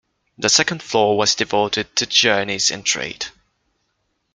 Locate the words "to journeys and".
1.97-2.83